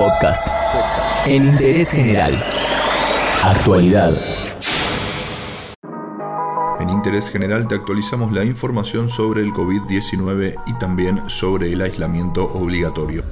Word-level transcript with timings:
Podcast. 0.00 0.46
En 1.26 1.44
interés 1.44 1.90
general. 1.90 2.42
Actualidad. 3.42 4.16
En 6.80 6.88
Interés 6.88 7.28
General 7.28 7.68
te 7.68 7.74
actualizamos 7.74 8.32
la 8.32 8.42
información 8.46 9.10
sobre 9.10 9.42
el 9.42 9.52
COVID-19 9.52 10.54
y 10.66 10.72
también 10.78 11.28
sobre 11.28 11.70
el 11.74 11.82
aislamiento 11.82 12.50
obligatorio. 12.50 13.22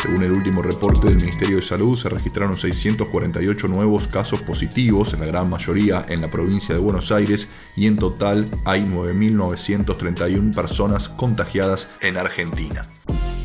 Según 0.00 0.22
el 0.22 0.32
último 0.32 0.62
reporte 0.62 1.08
del 1.08 1.16
Ministerio 1.16 1.56
de 1.56 1.62
Salud, 1.62 1.98
se 1.98 2.08
registraron 2.08 2.56
648 2.56 3.68
nuevos 3.68 4.08
casos 4.08 4.40
positivos, 4.40 5.12
en 5.12 5.20
la 5.20 5.26
gran 5.26 5.50
mayoría 5.50 6.02
en 6.08 6.22
la 6.22 6.30
provincia 6.30 6.74
de 6.74 6.80
Buenos 6.80 7.12
Aires, 7.12 7.50
y 7.76 7.88
en 7.88 7.98
total 7.98 8.48
hay 8.64 8.84
9.931 8.84 10.54
personas 10.54 11.10
contagiadas 11.10 11.90
en 12.00 12.16
Argentina. 12.16 12.86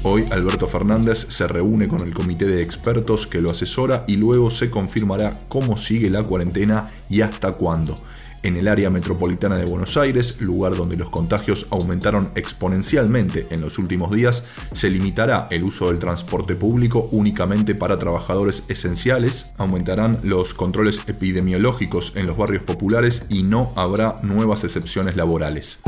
Hoy 0.08 0.24
Alberto 0.30 0.68
Fernández 0.68 1.26
se 1.30 1.48
reúne 1.48 1.88
con 1.88 2.02
el 2.02 2.14
comité 2.14 2.46
de 2.46 2.62
expertos 2.62 3.26
que 3.26 3.42
lo 3.42 3.50
asesora 3.50 4.04
y 4.08 4.18
luego 4.18 4.52
se 4.52 4.70
confirmará 4.70 5.36
cómo 5.50 5.80
sigue 5.80 6.12
la 6.12 6.22
cuarentena 6.22 6.88
y 7.10 7.22
hasta 7.22 7.54
cuándo. 7.54 7.96
En 8.44 8.56
el 8.56 8.68
área 8.68 8.92
metropolitana 8.92 9.58
de 9.58 9.66
Buenos 9.66 9.98
Aires, 9.98 10.40
lugar 10.42 10.76
donde 10.76 10.96
los 10.96 11.10
contagios 11.10 11.66
aumentaron 11.72 12.30
exponencialmente 12.36 13.48
en 13.50 13.62
los 13.62 13.80
últimos 13.80 14.12
días, 14.12 14.44
se 14.74 14.92
limitará 14.92 15.48
el 15.50 15.64
uso 15.64 15.88
del 15.88 15.98
transporte 15.98 16.56
público 16.56 17.10
únicamente 17.12 17.74
para 17.74 17.98
trabajadores 17.98 18.66
esenciales, 18.68 19.56
aumentarán 19.58 20.20
los 20.22 20.54
controles 20.54 21.02
epidemiológicos 21.08 22.14
en 22.16 22.28
los 22.28 22.38
barrios 22.38 22.62
populares 22.62 23.26
y 23.30 23.42
no 23.42 23.74
habrá 23.76 24.18
nuevas 24.22 24.64
excepciones 24.66 25.16
laborales. 25.16 25.80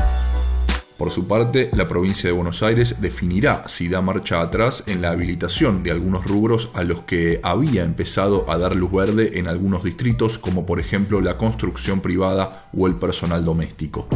Por 0.97 1.11
su 1.11 1.27
parte, 1.27 1.69
la 1.73 1.87
provincia 1.87 2.27
de 2.27 2.35
Buenos 2.35 2.63
Aires 2.63 3.01
definirá 3.01 3.67
si 3.67 3.87
da 3.87 4.01
marcha 4.01 4.41
atrás 4.41 4.83
en 4.87 5.03
la 5.03 5.11
habilitación 5.11 5.83
de 5.83 5.91
algunos 5.91 6.25
rubros 6.25 6.71
a 6.73 6.83
los 6.83 7.01
que 7.01 7.39
había 7.43 7.83
empezado 7.83 8.49
a 8.49 8.57
dar 8.57 8.75
luz 8.75 8.91
verde 8.91 9.37
en 9.37 9.47
algunos 9.47 9.83
distritos, 9.83 10.39
como 10.39 10.65
por 10.65 10.79
ejemplo 10.79 11.21
la 11.21 11.37
construcción 11.37 12.01
privada 12.01 12.67
o 12.75 12.87
el 12.87 12.95
personal 12.95 13.45
doméstico. 13.45 14.07